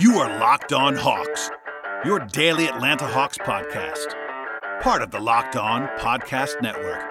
[0.00, 1.50] You are Locked On Hawks,
[2.06, 4.14] your daily Atlanta Hawks podcast,
[4.80, 7.04] part of the Locked On Podcast Network.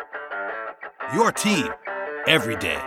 [1.13, 1.67] Your team
[2.25, 2.81] every day.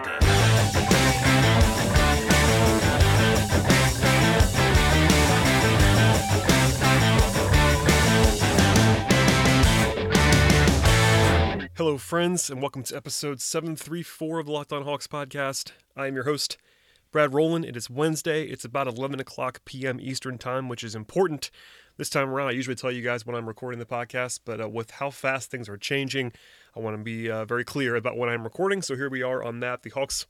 [11.77, 15.71] Hello, friends, and welcome to episode 734 of the Locked On Hawks podcast.
[15.96, 16.57] I am your host,
[17.13, 17.67] Brad Rowland.
[17.67, 18.45] It is Wednesday.
[18.45, 20.01] It's about 11 o'clock p.m.
[20.01, 21.51] Eastern Time, which is important.
[21.98, 24.69] This time around, I usually tell you guys when I'm recording the podcast, but uh,
[24.70, 26.33] with how fast things are changing,
[26.75, 28.80] I want to be uh, very clear about when I'm recording.
[28.80, 29.83] So here we are on that.
[29.83, 30.27] The Hawks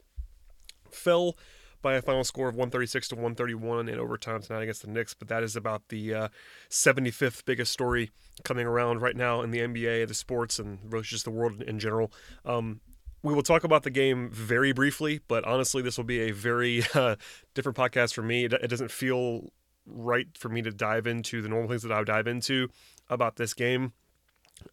[0.91, 1.37] fell
[1.83, 5.15] by a final score of 136 to 131 in overtime tonight against the Knicks.
[5.15, 6.29] But that is about the uh,
[6.69, 8.11] 75th biggest story
[8.43, 11.79] coming around right now in the NBA, the sports, and really just the world in
[11.79, 12.13] general.
[12.45, 12.81] Um,
[13.23, 16.83] we will talk about the game very briefly, but honestly, this will be a very
[16.95, 17.17] uh,
[17.55, 18.45] different podcast for me.
[18.45, 19.53] It, it doesn't feel
[19.87, 22.69] right for me to dive into the normal things that I would dive into
[23.09, 23.93] about this game.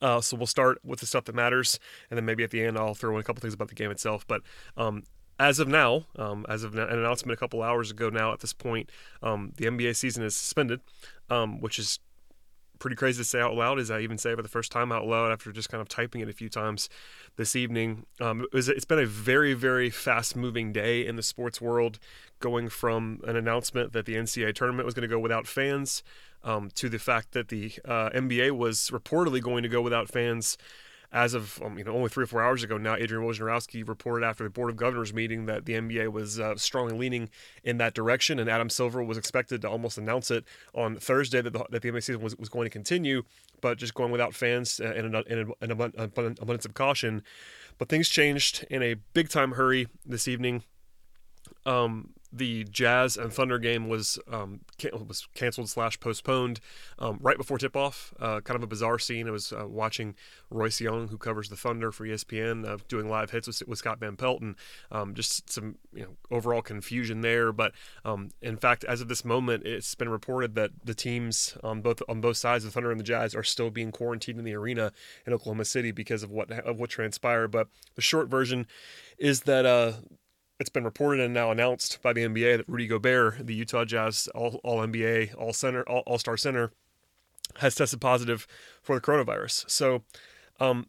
[0.01, 2.77] Uh, so we'll start with the stuff that matters, and then maybe at the end
[2.77, 4.25] I'll throw in a couple things about the game itself.
[4.27, 4.41] But
[4.77, 5.03] um,
[5.39, 8.53] as of now, um, as of an announcement a couple hours ago now, at this
[8.53, 8.91] point,
[9.23, 10.81] um, the NBA season is suspended,
[11.29, 11.99] um, which is
[12.79, 13.79] pretty crazy to say out loud.
[13.79, 15.87] As I even say it for the first time out loud after just kind of
[15.87, 16.89] typing it a few times
[17.35, 18.05] this evening.
[18.19, 21.99] Um, it it's been a very, very fast moving day in the sports world,
[22.39, 26.03] going from an announcement that the NCAA tournament was going to go without fans
[26.43, 30.57] um, to the fact that the uh, NBA was reportedly going to go without fans
[31.11, 34.25] as of um, you know only three or four hours ago now, Adrian Wojnarowski reported
[34.25, 37.29] after the Board of Governors meeting that the NBA was uh, strongly leaning
[37.63, 41.53] in that direction, and Adam Silver was expected to almost announce it on Thursday that
[41.53, 43.23] the, that the NBA season was, was going to continue,
[43.61, 47.23] but just going without fans and an, an, an abundance of caution.
[47.77, 50.63] But things changed in a big time hurry this evening.
[51.65, 56.59] Um, the Jazz and Thunder game was um, can- was canceled slash postponed
[56.99, 58.13] um, right before tip off.
[58.19, 59.27] Uh, kind of a bizarre scene.
[59.27, 60.15] I was uh, watching
[60.49, 63.99] Royce Young, who covers the Thunder for ESPN, uh, doing live hits with, with Scott
[63.99, 64.55] Van Pelt, and
[64.91, 67.51] um, just some you know overall confusion there.
[67.51, 67.73] But
[68.05, 72.01] um, in fact, as of this moment, it's been reported that the teams on both
[72.07, 74.91] on both sides, the Thunder and the Jazz, are still being quarantined in the arena
[75.25, 77.49] in Oklahoma City because of what of what transpired.
[77.49, 78.67] But the short version
[79.17, 79.93] is that uh,
[80.59, 84.27] it's been reported and now announced by the NBA that Rudy Gobert, the Utah Jazz
[84.35, 86.71] All, all NBA All Center All Star Center,
[87.57, 88.45] has tested positive
[88.81, 89.69] for the coronavirus.
[89.69, 90.03] So,
[90.59, 90.87] um,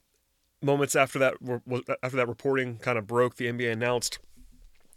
[0.62, 1.34] moments after that
[2.02, 4.18] after that reporting kind of broke, the NBA announced.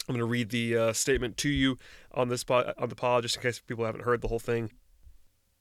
[0.10, 1.78] I'm going to read the uh, statement to you
[2.12, 4.72] on this on the pod, just in case people haven't heard the whole thing.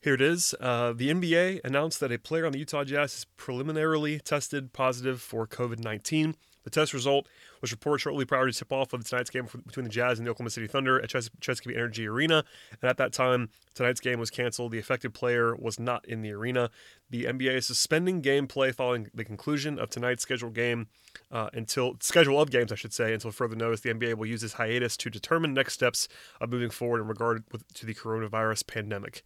[0.00, 0.52] Here it is.
[0.58, 5.20] Uh, the NBA announced that a player on the Utah Jazz is preliminarily tested positive
[5.20, 6.34] for COVID 19.
[6.64, 7.28] The test result
[7.60, 10.30] was reported shortly prior to tip off of tonight's game between the Jazz and the
[10.30, 12.44] Oklahoma City Thunder at Ches- Chesapeake Energy Arena.
[12.80, 14.72] And at that time, tonight's game was canceled.
[14.72, 16.70] The affected player was not in the arena.
[17.10, 20.88] The NBA is suspending gameplay following the conclusion of tonight's scheduled game
[21.30, 23.80] uh, until schedule of games, I should say, until further notice.
[23.80, 26.08] The NBA will use this hiatus to determine next steps
[26.40, 29.22] of moving forward in regard with, to the coronavirus pandemic.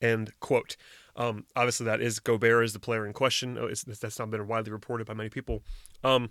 [0.00, 0.76] End quote.
[1.16, 3.56] Um, obviously, that is Gobert is the player in question.
[3.58, 5.62] Oh, that's not been widely reported by many people.
[6.04, 6.30] Um,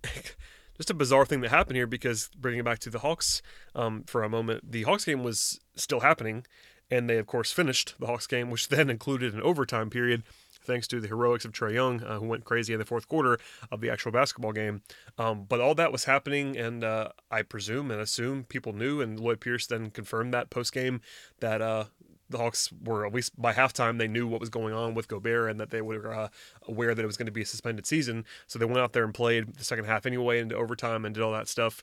[0.76, 3.42] just a bizarre thing that happened here because bringing it back to the Hawks
[3.74, 6.46] um, for a moment, the Hawks game was still happening,
[6.90, 10.22] and they of course finished the Hawks game, which then included an overtime period.
[10.64, 13.36] Thanks to the heroics of Trae Young, uh, who went crazy in the fourth quarter
[13.72, 14.82] of the actual basketball game.
[15.18, 19.18] Um, but all that was happening, and uh, I presume and assume people knew, and
[19.18, 21.00] Lloyd Pierce then confirmed that post game
[21.40, 21.86] that uh,
[22.32, 25.50] the Hawks were at least by halftime they knew what was going on with Gobert
[25.50, 26.28] and that they were uh,
[26.66, 28.24] aware that it was going to be a suspended season.
[28.46, 31.22] So they went out there and played the second half anyway into overtime and did
[31.22, 31.82] all that stuff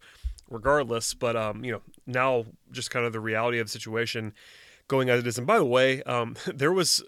[0.49, 1.13] regardless.
[1.13, 4.33] But um, you know now just kind of the reality of the situation
[4.87, 5.37] going as it is.
[5.37, 7.03] And by the way, um, there was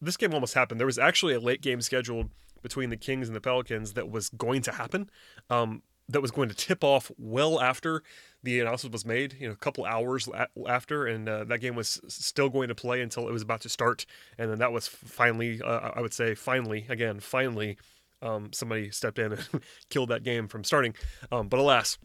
[0.00, 0.78] this game almost happened.
[0.78, 2.30] There was actually a late game scheduled
[2.62, 5.10] between the Kings and the Pelicans that was going to happen.
[5.50, 8.02] Um, that was going to tip off well after
[8.42, 10.28] the announcement was made, you know, a couple hours
[10.66, 13.68] after, and uh, that game was still going to play until it was about to
[13.68, 14.06] start,
[14.38, 17.78] and then that was finally, uh, I would say, finally, again, finally,
[18.22, 19.60] um, somebody stepped in and
[19.90, 20.94] killed that game from starting.
[21.32, 21.98] Um, but alas,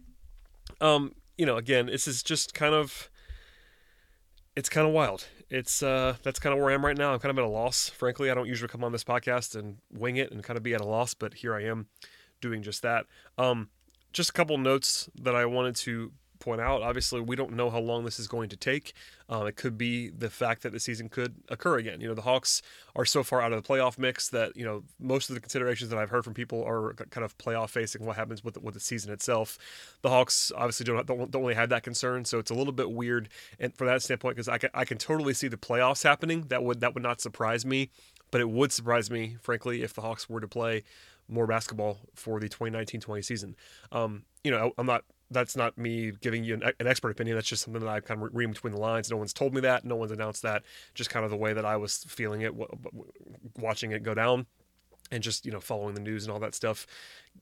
[0.82, 3.10] um, you know, again, this is just kind of,
[4.56, 5.28] it's kind of wild.
[5.50, 7.14] It's uh, that's kind of where I am right now.
[7.14, 8.32] I'm kind of at a loss, frankly.
[8.32, 10.82] I don't usually come on this podcast and wing it and kind of be at
[10.82, 11.88] a loss, but here I am
[12.42, 13.06] doing just that.
[13.38, 13.70] Um,
[14.14, 16.12] just a couple notes that I wanted to
[16.44, 16.82] point out.
[16.82, 18.94] Obviously, we don't know how long this is going to take.
[19.30, 22.02] Um, it could be the fact that the season could occur again.
[22.02, 22.62] You know, the Hawks
[22.96, 25.90] are so far out of the playoff mix that you know most of the considerations
[25.90, 28.06] that I've heard from people are kind of playoff facing.
[28.06, 29.58] What happens with the, with the season itself?
[30.02, 32.92] The Hawks obviously don't don't, don't really have that concern, so it's a little bit
[32.92, 33.30] weird.
[33.60, 36.42] And from that standpoint, because I can I can totally see the playoffs happening.
[36.50, 37.90] That would that would not surprise me,
[38.32, 40.84] but it would surprise me, frankly, if the Hawks were to play
[41.30, 43.56] more basketball for the 2019-20 season.
[43.92, 45.04] Um, you know, I'm not.
[45.34, 47.36] That's not me giving you an, an, expert opinion.
[47.36, 49.10] That's just something that I kind of read between the lines.
[49.10, 49.84] No one's told me that.
[49.84, 50.64] No one's announced that.
[50.94, 52.54] Just kind of the way that I was feeling it,
[53.58, 54.46] watching it go down,
[55.12, 56.88] and just you know following the news and all that stuff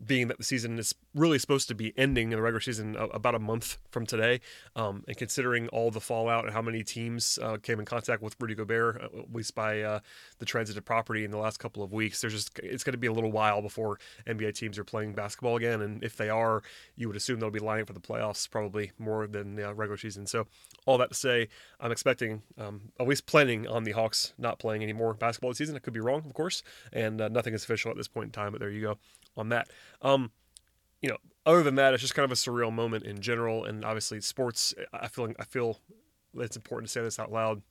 [0.05, 3.35] being that the season is really supposed to be ending in the regular season about
[3.35, 4.39] a month from today,
[4.75, 8.35] um, and considering all the fallout and how many teams uh, came in contact with
[8.39, 9.99] Rudy Gobert, uh, at least by uh,
[10.39, 13.07] the transitive property in the last couple of weeks, there's just it's going to be
[13.07, 16.63] a little while before NBA teams are playing basketball again, and if they are,
[16.95, 20.25] you would assume they'll be lining for the playoffs probably more than the regular season.
[20.25, 20.47] So,
[20.85, 21.49] all that to say,
[21.79, 25.59] I'm expecting, um, at least planning on the Hawks not playing any more basketball this
[25.59, 25.75] season.
[25.75, 28.31] I could be wrong, of course, and uh, nothing is official at this point in
[28.31, 28.97] time, but there you go
[29.37, 29.69] on that.
[30.01, 30.31] Um,
[31.01, 33.83] you know, other than that, it's just kind of a surreal moment in general, and
[33.83, 34.73] obviously sports.
[34.93, 35.79] I feel I feel
[36.35, 37.61] it's important to say this out loud.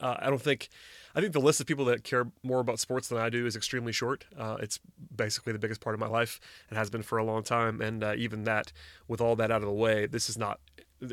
[0.00, 0.68] Uh, I don't think
[1.14, 3.56] I think the list of people that care more about sports than I do is
[3.56, 4.26] extremely short.
[4.36, 4.78] Uh, it's
[5.14, 7.80] basically the biggest part of my life and has been for a long time.
[7.80, 8.72] And uh, even that,
[9.08, 10.60] with all that out of the way, this is not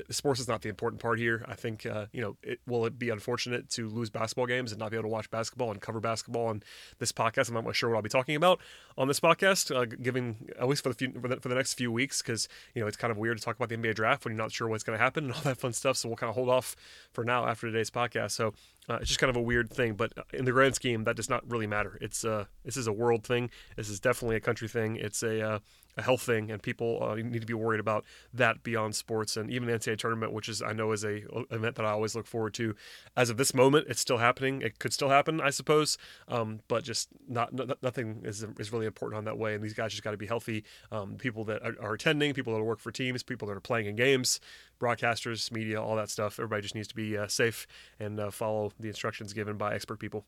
[0.09, 1.45] sports is not the important part here.
[1.47, 4.79] I think uh, you know, it, will it be unfortunate to lose basketball games and
[4.79, 6.63] not be able to watch basketball and cover basketball on
[6.99, 7.49] this podcast?
[7.49, 8.59] I'm not really sure what I'll be talking about
[8.97, 11.73] on this podcast, uh, giving at least for the, few, for the, for the next
[11.73, 14.25] few weeks, because you know it's kind of weird to talk about the NBA draft
[14.25, 15.97] when you're not sure what's going to happen and all that fun stuff.
[15.97, 16.75] So we'll kind of hold off
[17.13, 18.31] for now after today's podcast.
[18.31, 18.53] So
[18.89, 21.29] uh, it's just kind of a weird thing, but in the grand scheme, that does
[21.29, 21.97] not really matter.
[22.01, 23.49] It's uh, this is a world thing.
[23.75, 24.95] This is definitely a country thing.
[24.95, 25.59] It's a uh,
[25.97, 28.03] a health thing, and people uh, need to be worried about
[28.33, 31.75] that beyond sports and even the NCAA tournament, which is I know is a event
[31.75, 32.75] that I always look forward to.
[33.15, 34.61] As of this moment, it's still happening.
[34.61, 35.97] It could still happen, I suppose,
[36.27, 39.55] um, but just not, not, nothing is is really important on that way.
[39.55, 40.63] And these guys just got to be healthy.
[40.91, 43.85] Um, people that are, are, attending, people that work for teams, people that are playing
[43.85, 44.39] in games,
[44.79, 46.39] broadcasters, media, all that stuff.
[46.39, 47.67] Everybody just needs to be uh, safe
[47.99, 50.25] and uh, follow the instructions given by expert people.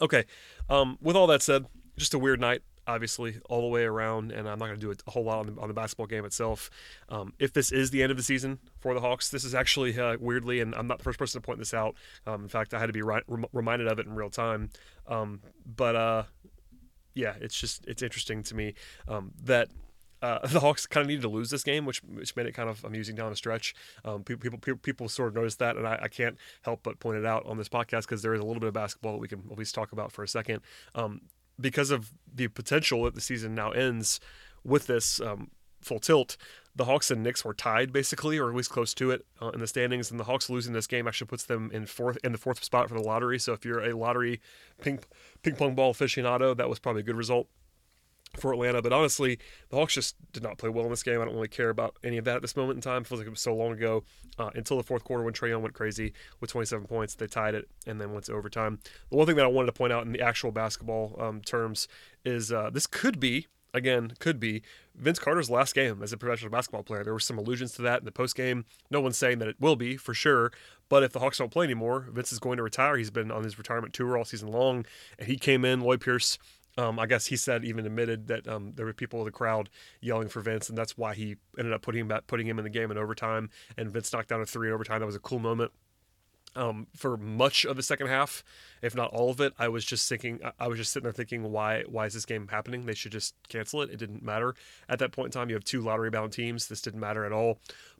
[0.00, 0.24] Okay,
[0.68, 4.48] um, with all that said, just a weird night obviously all the way around, and
[4.48, 6.70] I'm not going to do a whole lot on the, on the basketball game itself.
[7.10, 9.96] Um, if this is the end of the season for the Hawks, this is actually
[9.98, 11.94] uh, weirdly, and I'm not the first person to point this out.
[12.26, 14.70] Um, in fact, I had to be ri- reminded of it in real time.
[15.06, 16.22] Um, but uh,
[17.14, 18.74] yeah, it's just it's interesting to me
[19.06, 19.68] um, that.
[20.20, 22.68] Uh, the Hawks kind of needed to lose this game, which which made it kind
[22.68, 23.72] of amusing down the stretch.
[24.04, 27.18] Um, people, people people sort of noticed that, and I, I, can't help but point
[27.18, 29.28] it out on this podcast because there is a little bit of basketball that we
[29.28, 30.62] can at least talk about for a second.
[30.96, 31.20] Um,
[31.60, 34.20] because of the potential that the season now ends
[34.64, 35.50] with this um,
[35.80, 36.36] full tilt,
[36.74, 39.60] the Hawks and Knicks were tied basically, or at least close to it uh, in
[39.60, 40.10] the standings.
[40.10, 42.88] And the Hawks losing this game actually puts them in fourth in the fourth spot
[42.88, 43.38] for the lottery.
[43.38, 44.40] So if you're a lottery
[44.80, 45.00] ping
[45.42, 47.48] ping pong ball aficionado, that was probably a good result
[48.36, 48.82] for Atlanta.
[48.82, 49.38] But honestly,
[49.70, 51.20] the Hawks just did not play well in this game.
[51.20, 53.02] I don't really care about any of that at this moment in time.
[53.02, 54.04] It feels like it was so long ago
[54.38, 57.14] uh, until the fourth quarter when Trae Young went crazy with 27 points.
[57.14, 58.80] They tied it and then went to overtime.
[59.10, 61.88] The one thing that I wanted to point out in the actual basketball um, terms
[62.24, 63.46] is uh, this could be.
[63.74, 64.62] Again, could be
[64.94, 67.04] Vince Carter's last game as a professional basketball player.
[67.04, 68.64] There were some allusions to that in the post game.
[68.90, 70.50] No one's saying that it will be for sure,
[70.88, 72.96] but if the Hawks don't play anymore, Vince is going to retire.
[72.96, 74.86] He's been on his retirement tour all season long,
[75.18, 75.80] and he came in.
[75.80, 76.38] Lloyd Pierce
[76.78, 79.68] um, I guess he said even admitted that um, there were people in the crowd
[80.00, 82.62] yelling for Vince, and that's why he ended up putting him back, putting him in
[82.62, 83.50] the game in overtime.
[83.76, 85.00] And Vince knocked down a three in overtime.
[85.00, 85.72] That was a cool moment.
[86.56, 88.42] Um, for much of the second half,
[88.80, 91.52] if not all of it, I was just thinking, I was just sitting there thinking,
[91.52, 92.86] why, why is this game happening?
[92.86, 93.90] They should just cancel it.
[93.90, 94.54] It didn't matter
[94.88, 95.50] at that point in time.
[95.50, 96.68] You have two lottery bound teams.
[96.68, 97.58] This didn't matter at all.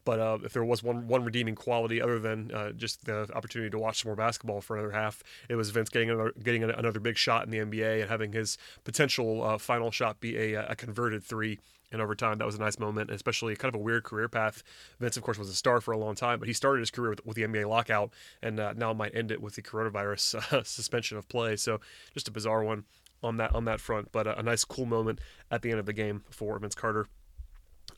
[0.08, 3.68] But uh, if there was one one redeeming quality other than uh, just the opportunity
[3.68, 6.98] to watch some more basketball for another half, it was Vince getting another getting another
[6.98, 10.74] big shot in the NBA and having his potential uh, final shot be a, a
[10.74, 11.58] converted three
[11.92, 14.62] and over time That was a nice moment, especially kind of a weird career path.
[14.98, 17.10] Vince, of course, was a star for a long time, but he started his career
[17.10, 18.10] with, with the NBA lockout
[18.42, 21.54] and uh, now might end it with the coronavirus uh, suspension of play.
[21.54, 21.80] So
[22.14, 22.84] just a bizarre one
[23.22, 25.84] on that on that front, but a, a nice, cool moment at the end of
[25.84, 27.08] the game for Vince Carter.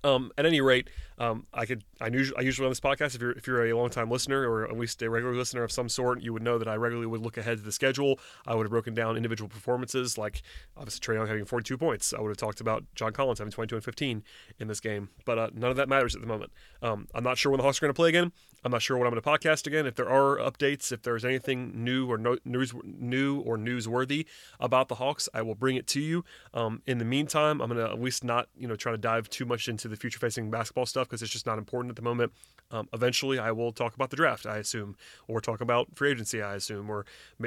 [0.03, 0.89] Um, at any rate,
[1.19, 3.75] um, I could I usually I usually on this podcast if you're if you're a
[3.75, 6.59] long time listener or at least a regular listener of some sort, you would know
[6.59, 8.19] that I regularly would look ahead to the schedule.
[8.47, 10.41] I would have broken down individual performances, like
[10.77, 12.15] obviously Trae Young having 42 points.
[12.17, 14.25] I would have talked about John Collins having 22 and 15
[14.59, 16.53] in this game, but uh, none of that matters at the moment.
[16.81, 18.33] Um, I'm not sure when the Hawks are going to play again.
[18.65, 19.87] I'm not sure when I'm going to podcast again.
[19.87, 24.27] If there are updates, if there's anything new or no, news new or newsworthy
[24.59, 26.25] about the Hawks, I will bring it to you.
[26.53, 29.31] Um, in the meantime, I'm going to at least not you know try to dive
[29.31, 32.03] too much into the future facing basketball stuff because it's just not important at the
[32.03, 32.33] moment.
[32.71, 34.97] Um, eventually, I will talk about the draft, I assume,
[35.29, 37.05] or talk about free agency, I assume, or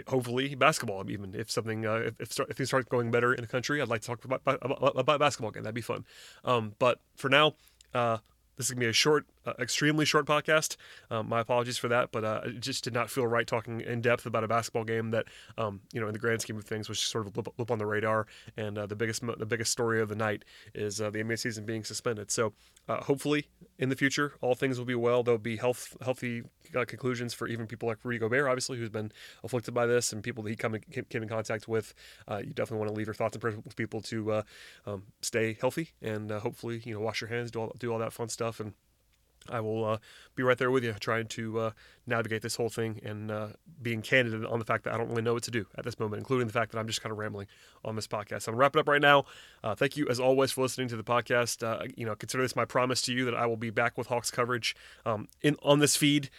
[0.07, 1.09] hopefully basketball.
[1.09, 3.81] Even if something, uh, if, if, start, if, things start going better in the country,
[3.81, 5.63] I'd like to talk about, about, about basketball again.
[5.63, 6.05] That'd be fun.
[6.43, 7.55] Um, but for now,
[7.93, 8.17] uh,
[8.57, 10.77] this is gonna be a short, uh, extremely short podcast.
[11.09, 14.01] Um, my apologies for that, but uh, it just did not feel right talking in
[14.01, 15.25] depth about a basketball game that,
[15.57, 17.79] um, you know, in the grand scheme of things, was sort of blip, blip on
[17.79, 18.27] the radar.
[18.57, 21.65] And uh, the biggest, the biggest story of the night is uh, the NBA season
[21.65, 22.31] being suspended.
[22.31, 22.53] So
[22.87, 23.47] uh, hopefully,
[23.79, 25.23] in the future, all things will be well.
[25.23, 26.43] There'll be health, healthy
[26.75, 29.11] uh, conclusions for even people like Rudy Gobert, obviously, who's been
[29.43, 31.93] afflicted by this, and people that he come in, came in contact with.
[32.29, 34.43] you definitely want to leave your thoughts and prayers with people to
[34.85, 38.13] um, stay healthy and hopefully, you know, wash your hands, do all, do all that
[38.13, 38.73] fun stuff, and
[39.49, 39.97] I will uh,
[40.35, 41.71] be right there with you, trying to uh,
[42.07, 43.47] navigate this whole thing and uh,
[43.81, 45.99] being candid on the fact that I don't really know what to do at this
[45.99, 47.47] moment, including the fact that I'm just kind of rambling
[47.83, 48.43] on this podcast.
[48.43, 49.25] So I'm wrapping up right now.
[49.63, 51.63] Uh, thank you, as always, for listening to the podcast.
[51.63, 54.07] Uh, you know, consider this my promise to you that I will be back with
[54.07, 56.29] Hawks coverage um, in on this feed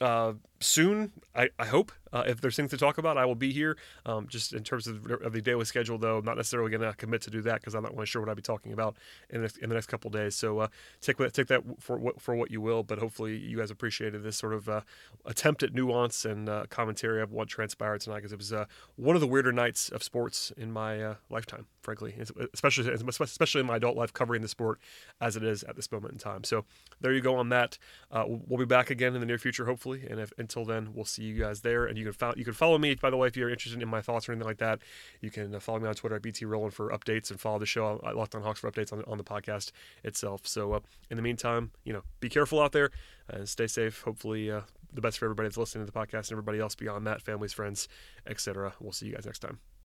[0.00, 1.12] uh, soon.
[1.34, 3.76] I, I hope uh, if there's things to talk about, I will be here.
[4.06, 6.96] Um, just in terms of, of the daily schedule, though, I'm not necessarily going to
[6.96, 8.96] commit to do that because I'm not really sure what I'll be talking about
[9.30, 10.36] in the, in the next couple days.
[10.36, 10.68] So uh,
[11.00, 12.84] take take that for what for what you will.
[12.84, 14.80] But hopefully, you guys appreciated this sort of uh,
[15.26, 19.16] attempt at nuance and uh, commentary of what transpired tonight because it was uh, one
[19.16, 22.14] of the weirder nights of sports in my uh, lifetime, frankly,
[22.52, 24.78] especially especially in my adult life covering the sport
[25.20, 26.44] as it is at this moment in time.
[26.44, 26.64] So
[27.00, 27.76] there you go on that.
[28.12, 30.06] we'll be back again in the near future, hopefully.
[30.08, 31.86] And if, until then, we'll see you guys there.
[31.86, 33.88] And you can follow, you can follow me by the way if you're interested in
[33.88, 34.80] my thoughts or anything like that.
[35.22, 38.00] You can follow me on Twitter at BT Rowland for updates and follow the show
[38.06, 39.72] at Locked On Hawks for updates on, on the podcast
[40.04, 40.46] itself.
[40.46, 40.80] So uh,
[41.10, 42.90] in the meantime, you know, be careful out there
[43.28, 44.02] and stay safe.
[44.02, 44.60] Hopefully, uh,
[44.92, 47.52] the best for everybody that's listening to the podcast and everybody else beyond that, families,
[47.52, 47.88] friends,
[48.26, 48.74] etc.
[48.80, 49.58] We'll see you guys next time.